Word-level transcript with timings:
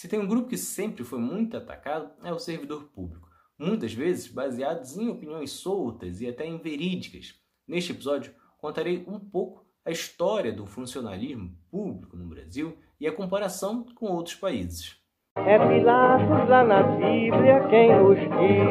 Se 0.00 0.08
tem 0.08 0.18
um 0.18 0.26
grupo 0.26 0.48
que 0.48 0.56
sempre 0.56 1.04
foi 1.04 1.18
muito 1.18 1.58
atacado, 1.58 2.10
é 2.24 2.32
o 2.32 2.38
servidor 2.38 2.84
público, 2.84 3.28
muitas 3.58 3.92
vezes 3.92 4.28
baseados 4.28 4.96
em 4.96 5.10
opiniões 5.10 5.50
soltas 5.50 6.22
e 6.22 6.26
até 6.26 6.46
inverídicas. 6.46 7.34
Neste 7.68 7.92
episódio, 7.92 8.32
contarei 8.56 9.04
um 9.06 9.20
pouco 9.20 9.62
a 9.84 9.90
história 9.90 10.54
do 10.54 10.64
funcionalismo 10.64 11.54
público 11.70 12.16
no 12.16 12.24
Brasil 12.24 12.78
e 12.98 13.06
a 13.06 13.12
comparação 13.12 13.84
com 13.94 14.06
outros 14.06 14.36
países. 14.36 14.96
É 15.36 15.58
Pilatos 15.58 16.48
lá 16.48 16.64
na 16.64 16.82
Bíblia 16.82 17.68
quem 17.68 17.94
nos 17.94 18.16
diz, 18.16 18.70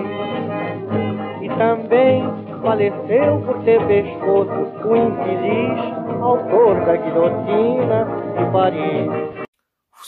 e 1.43 1.49
também 1.59 2.23
faleceu 2.63 3.39
por 3.45 3.63
ter 3.63 3.85
pescoço 3.85 4.49
o 4.83 4.95
infeliz 4.95 6.23
autor 6.23 6.83
da 6.87 6.97
guilhotina 6.97 8.05
de 8.35 8.51
Paris. 8.51 9.48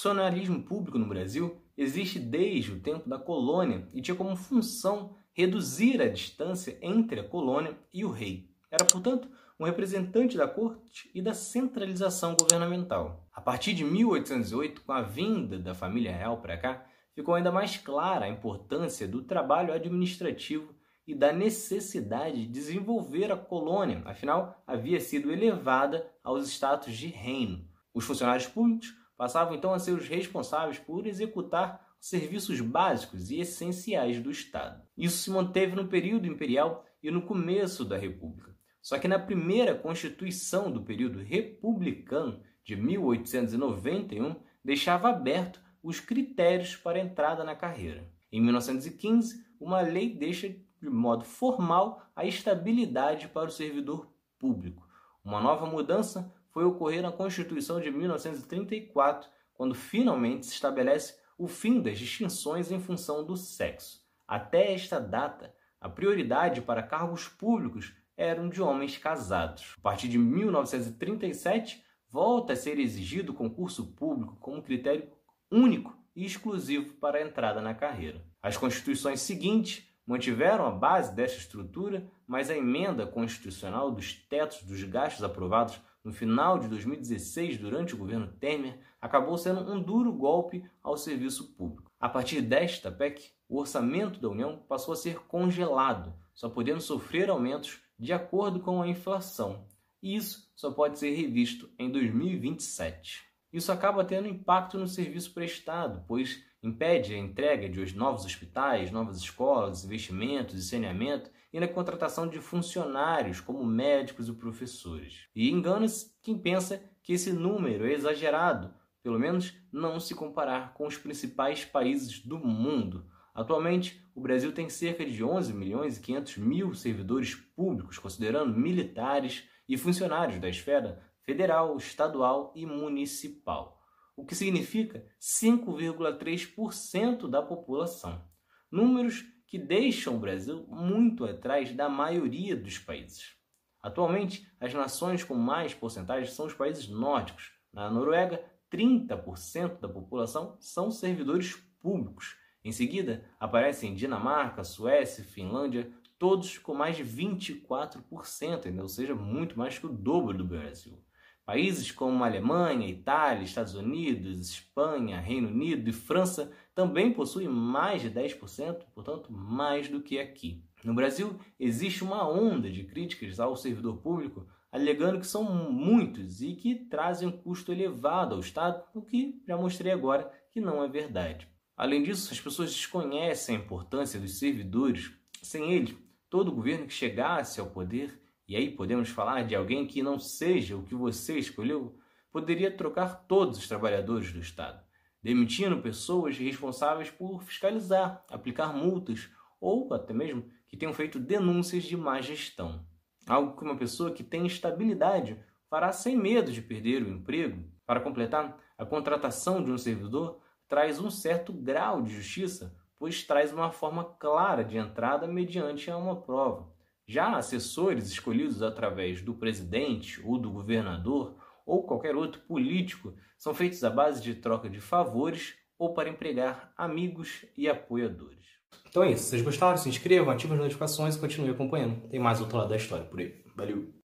Funcionalismo 0.02 0.64
público 0.64 0.98
no 0.98 1.06
Brasil 1.06 1.62
existe 1.78 2.18
desde 2.18 2.72
o 2.72 2.80
tempo 2.80 3.08
da 3.08 3.20
colônia 3.20 3.88
e 3.94 4.02
tinha 4.02 4.18
como 4.18 4.36
função 4.36 5.16
reduzir 5.32 6.02
a 6.02 6.10
distância 6.10 6.76
entre 6.82 7.20
a 7.20 7.24
colônia 7.24 7.78
e 7.94 8.04
o 8.04 8.10
rei. 8.10 8.50
Era, 8.72 8.84
portanto, 8.84 9.30
um 9.60 9.64
representante 9.64 10.36
da 10.36 10.48
corte 10.48 11.12
e 11.14 11.22
da 11.22 11.36
centralização 11.36 12.36
governamental. 12.36 13.30
A 13.32 13.40
partir 13.40 13.76
de 13.76 13.84
1808, 13.84 14.82
com 14.82 14.92
a 14.92 15.04
vinda 15.04 15.60
da 15.60 15.76
família 15.76 16.18
real 16.18 16.42
para 16.42 16.58
cá, 16.58 16.84
ficou 17.14 17.36
ainda 17.36 17.52
mais 17.52 17.78
clara 17.78 18.26
a 18.26 18.30
importância 18.30 19.08
do 19.08 19.22
trabalho 19.22 19.72
administrativo 19.72 20.74
e 21.06 21.14
da 21.14 21.32
necessidade 21.32 22.38
de 22.38 22.48
desenvolver 22.48 23.32
a 23.32 23.38
colônia, 23.38 24.02
afinal, 24.06 24.64
havia 24.66 25.00
sido 25.00 25.32
elevada 25.32 26.12
aos 26.24 26.50
status 26.50 26.98
de 26.98 27.06
reino. 27.06 27.64
Os 27.94 28.04
funcionários 28.04 28.48
públicos 28.48 29.00
passavam 29.22 29.54
então 29.54 29.72
a 29.72 29.78
ser 29.78 29.92
os 29.92 30.08
responsáveis 30.08 30.80
por 30.80 31.06
executar 31.06 31.88
serviços 32.00 32.60
básicos 32.60 33.30
e 33.30 33.40
essenciais 33.40 34.20
do 34.20 34.32
Estado. 34.32 34.82
Isso 34.98 35.20
se 35.20 35.30
manteve 35.30 35.76
no 35.76 35.88
período 35.88 36.26
imperial 36.26 36.84
e 37.04 37.12
no 37.12 37.22
começo 37.22 37.86
da 37.86 37.96
República. 37.96 38.58
Só 38.82 38.98
que 38.98 39.08
na 39.08 39.20
primeira 39.20 39.76
Constituição 39.76 40.72
do 40.72 40.82
período 40.82 41.20
republicano 41.20 42.42
de 42.66 42.76
1891 42.76 44.38
deixava 44.66 45.10
aberto 45.10 45.62
os 45.84 46.00
critérios 46.00 46.76
para 46.76 47.00
entrada 47.00 47.44
na 47.44 47.56
carreira. 47.56 48.12
Em 48.32 48.42
1915, 48.42 49.46
uma 49.60 49.82
lei 49.82 50.16
deixa 50.16 50.50
de 50.50 50.90
modo 50.90 51.26
formal 51.26 52.02
a 52.16 52.26
estabilidade 52.26 53.28
para 53.28 53.50
o 53.50 53.52
servidor 53.52 54.12
público. 54.40 54.90
Uma 55.24 55.40
nova 55.40 55.68
mudança 55.68 56.34
foi 56.52 56.64
ocorrer 56.64 57.02
na 57.02 57.12
Constituição 57.12 57.80
de 57.80 57.90
1934, 57.90 59.30
quando 59.54 59.74
finalmente 59.74 60.46
se 60.46 60.54
estabelece 60.54 61.16
o 61.38 61.48
fim 61.48 61.82
das 61.82 61.98
distinções 61.98 62.72
em 62.72 62.80
função 62.80 63.26
do 63.26 63.36
sexo. 63.36 64.02
Até 64.28 64.74
esta 64.74 65.00
data, 65.00 65.54
a 65.80 65.90
prioridade 65.90 66.62
para 66.62 66.84
cargos 66.84 67.28
públicos 67.28 67.94
eram 68.16 68.50
de 68.50 68.62
homens 68.62 68.98
casados. 68.98 69.76
A 69.80 69.82
partir 69.82 70.08
de 70.08 70.18
1937, 70.18 71.84
volta 72.10 72.54
a 72.54 72.56
ser 72.56 72.78
exigido 72.80 73.32
o 73.32 73.36
concurso 73.36 73.94
público 73.94 74.36
como 74.40 74.62
critério 74.62 75.10
único 75.50 75.98
e 76.16 76.26
exclusivo 76.26 76.94
para 76.96 77.18
a 77.18 77.22
entrada 77.22 77.62
na 77.62 77.74
carreira. 77.74 78.24
As 78.42 78.58
constituições 78.58 79.22
seguintes 79.22 79.88
mantiveram 80.06 80.66
a 80.66 80.72
base 80.72 81.16
desta 81.16 81.40
estrutura, 81.40 82.06
mas 82.28 82.50
a 82.50 82.58
emenda 82.58 83.08
constitucional 83.08 83.92
dos 83.92 84.14
tetos 84.14 84.64
dos 84.64 84.84
gastos 84.84 85.24
aprovados 85.24 85.80
no 86.04 86.12
final 86.12 86.58
de 86.58 86.68
2016, 86.68 87.58
durante 87.58 87.94
o 87.94 87.98
governo 87.98 88.28
Temer, 88.28 88.80
acabou 89.00 89.38
sendo 89.38 89.62
um 89.72 89.82
duro 89.82 90.12
golpe 90.12 90.64
ao 90.82 90.98
serviço 90.98 91.54
público. 91.54 91.92
A 92.00 92.10
partir 92.10 92.42
desta 92.42 92.92
PEC, 92.92 93.32
o 93.48 93.60
orçamento 93.60 94.20
da 94.20 94.30
União 94.30 94.58
passou 94.68 94.94
a 94.94 94.98
ser 94.98 95.20
congelado, 95.28 96.14
só 96.34 96.50
podendo 96.50 96.82
sofrer 96.82 97.30
aumentos 97.30 97.80
de 97.98 98.12
acordo 98.12 98.60
com 98.60 98.82
a 98.82 98.88
inflação. 98.88 99.66
E 100.02 100.16
isso 100.16 100.52
só 100.56 100.72
pode 100.72 100.98
ser 100.98 101.12
revisto 101.12 101.70
em 101.78 101.92
2027. 101.92 103.31
Isso 103.52 103.72
acaba 103.72 104.06
tendo 104.06 104.28
impacto 104.28 104.78
no 104.78 104.88
serviço 104.88 105.34
prestado, 105.34 106.04
pois 106.08 106.44
impede 106.64 107.14
a 107.14 107.18
entrega 107.18 107.68
de 107.68 107.98
novos 107.98 108.24
hospitais, 108.24 108.92
novas 108.92 109.18
escolas, 109.18 109.84
investimentos 109.84 110.56
e 110.56 110.64
saneamento 110.64 111.30
e 111.52 111.60
na 111.60 111.68
contratação 111.68 112.28
de 112.28 112.40
funcionários 112.40 113.42
como 113.42 113.66
médicos 113.66 114.30
e 114.30 114.34
professores. 114.34 115.28
E 115.36 115.50
engana-se 115.50 116.16
quem 116.22 116.38
pensa 116.38 116.82
que 117.04 117.14
esse 117.14 117.34
número 117.34 117.86
é 117.86 117.94
exagerado, 117.94 118.74
pelo 119.04 119.20
menos 119.20 119.54
não 119.72 120.00
se 120.00 120.14
comparar 120.14 120.74
com 120.74 120.86
os 120.86 120.98
principais 120.98 121.66
países 121.66 122.20
do 122.20 122.38
mundo. 122.38 123.06
Atualmente, 123.34 124.06
o 124.14 124.22
Brasil 124.22 124.52
tem 124.52 124.70
cerca 124.70 125.06
de 125.06 125.24
11 125.24 125.54
milhões 125.54 125.98
e 125.98 126.02
500 126.02 126.38
mil 126.38 126.74
servidores 126.74 127.34
públicos, 127.36 127.98
considerando 127.98 128.58
militares 128.58 129.50
e 129.68 129.78
funcionários 129.78 130.40
da 130.40 130.50
esfera 130.50 131.02
federal, 131.24 131.76
estadual 131.78 132.52
e 132.56 132.66
municipal, 132.66 133.82
o 134.16 134.26
que 134.26 134.36
significa 134.36 135.06
5,3% 135.20 137.30
da 137.30 137.42
população. 137.42 138.24
Números 138.72 139.26
que 139.48 139.58
deixam 139.58 140.16
o 140.16 140.20
Brasil 140.20 140.64
muito 140.68 141.26
atrás 141.26 141.76
da 141.76 141.90
maioria 141.90 142.56
dos 142.56 142.78
países. 142.78 143.36
Atualmente, 143.82 144.48
as 144.60 144.72
nações 144.74 145.24
com 145.24 145.36
mais 145.36 145.74
porcentagem 145.74 146.32
são 146.32 146.46
os 146.46 146.54
países 146.54 146.88
nórdicos. 146.88 147.52
Na 147.74 147.90
Noruega, 147.90 148.46
30% 148.72 149.80
da 149.80 149.90
população 149.90 150.56
são 150.60 150.92
servidores 150.92 151.56
públicos 151.80 152.40
em 152.64 152.72
seguida, 152.72 153.26
aparecem 153.40 153.96
Dinamarca, 153.96 154.64
Suécia, 154.64 155.24
Finlândia, 155.24 155.92
todos 156.20 156.60
com 156.60 156.76
mais 156.76 156.96
de 156.96 157.04
24%, 157.04 158.80
ou 158.80 158.88
seja, 158.88 159.16
muito 159.16 159.58
mais 159.58 159.80
que 159.80 159.88
o 159.88 159.92
dobro 159.92 160.38
do 160.38 160.46
Brasil. 160.46 161.04
Países 161.52 161.92
como 161.92 162.24
Alemanha, 162.24 162.88
Itália, 162.88 163.44
Estados 163.44 163.76
Unidos, 163.76 164.40
Espanha, 164.40 165.20
Reino 165.20 165.50
Unido 165.50 165.90
e 165.90 165.92
França 165.92 166.50
também 166.74 167.12
possuem 167.12 167.50
mais 167.50 168.02
de 168.02 168.10
10%, 168.10 168.86
portanto, 168.96 169.34
mais 169.34 169.90
do 169.90 170.02
que 170.02 170.18
aqui. 170.18 170.64
No 170.82 170.94
Brasil, 170.94 171.38
existe 171.60 172.06
uma 172.06 172.26
onda 172.26 172.72
de 172.72 172.86
críticas 172.86 173.38
ao 173.38 173.58
servidor 173.58 173.98
público, 173.98 174.48
alegando 174.72 175.20
que 175.20 175.28
são 175.28 175.44
muitos 175.70 176.42
e 176.42 176.56
que 176.56 176.74
trazem 176.74 177.28
um 177.28 177.34
custo 177.34 177.74
elevado 177.74 178.34
ao 178.34 178.40
Estado, 178.40 178.82
o 178.96 179.02
que 179.02 179.44
já 179.46 179.58
mostrei 179.58 179.92
agora 179.92 180.32
que 180.52 180.62
não 180.62 180.82
é 180.82 180.88
verdade. 180.88 181.50
Além 181.76 182.02
disso, 182.02 182.32
as 182.32 182.40
pessoas 182.40 182.72
desconhecem 182.72 183.58
a 183.58 183.60
importância 183.60 184.18
dos 184.18 184.40
servidores. 184.40 185.12
Sem 185.42 185.74
eles, 185.74 185.98
todo 186.30 186.50
governo 186.50 186.88
que 186.88 186.94
chegasse 186.94 187.60
ao 187.60 187.68
poder, 187.68 188.21
e 188.52 188.56
aí 188.58 188.70
podemos 188.70 189.08
falar 189.08 189.44
de 189.44 189.56
alguém 189.56 189.88
que 189.88 190.04
não 190.04 190.20
seja 190.20 190.76
o 190.76 190.84
que 190.84 190.94
você 190.94 191.40
escolheu, 191.40 191.98
poderia 192.34 192.70
trocar 192.70 193.24
todos 193.26 193.58
os 193.58 193.66
trabalhadores 193.66 194.34
do 194.34 194.40
Estado, 194.40 194.84
demitindo 195.24 195.82
pessoas 195.82 196.38
responsáveis 196.38 197.10
por 197.10 197.42
fiscalizar, 197.44 198.26
aplicar 198.30 198.74
multas 198.74 199.30
ou 199.58 199.94
até 199.94 200.14
mesmo 200.14 200.50
que 200.68 200.76
tenham 200.76 200.94
feito 200.94 201.18
denúncias 201.18 201.86
de 201.86 201.96
má 201.96 202.20
gestão. 202.20 202.86
Algo 203.26 203.56
que 203.56 203.64
uma 203.64 203.78
pessoa 203.78 204.12
que 204.12 204.22
tem 204.22 204.46
estabilidade 204.46 205.40
fará 205.70 205.94
sem 205.94 206.18
medo 206.18 206.52
de 206.52 206.62
perder 206.62 207.04
o 207.04 207.10
emprego. 207.10 207.64
Para 207.86 208.02
completar, 208.02 208.60
a 208.78 208.86
contratação 208.86 209.64
de 209.64 209.72
um 209.72 209.78
servidor 209.78 210.42
traz 210.68 211.00
um 211.00 211.10
certo 211.10 211.54
grau 211.54 212.02
de 212.02 212.14
justiça, 212.14 212.78
pois 213.00 213.24
traz 213.24 213.54
uma 213.54 213.72
forma 213.72 214.04
clara 214.04 214.62
de 214.62 214.78
entrada 214.78 215.26
mediante 215.26 215.90
uma 215.90 216.22
prova. 216.22 216.70
Já 217.08 217.36
assessores 217.36 218.10
escolhidos 218.10 218.62
através 218.62 219.22
do 219.22 219.34
presidente 219.34 220.22
ou 220.24 220.38
do 220.38 220.52
governador 220.52 221.36
ou 221.66 221.84
qualquer 221.84 222.16
outro 222.16 222.42
político 222.42 223.14
são 223.38 223.54
feitos 223.54 223.84
à 223.84 223.90
base 223.90 224.22
de 224.22 224.36
troca 224.36 224.70
de 224.70 224.80
favores 224.80 225.56
ou 225.78 225.94
para 225.94 226.10
empregar 226.10 226.72
amigos 226.78 227.46
e 227.58 227.68
apoiadores. 227.68 228.46
Então 228.88 229.04
é 229.04 229.12
isso. 229.12 229.24
Se 229.24 229.30
vocês 229.32 229.42
gostaram, 229.42 229.78
se 229.78 229.90
inscrevam, 229.90 230.32
ativem 230.32 230.56
as 230.56 230.64
notificações 230.64 231.16
e 231.16 231.20
continuem 231.20 231.52
acompanhando. 231.52 232.08
Tem 232.10 232.20
mais 232.20 232.40
outro 232.40 232.58
lado 232.58 232.70
da 232.70 232.78
história 232.78 233.06
por 233.06 233.20
aí. 233.20 233.44
Valeu! 233.56 234.01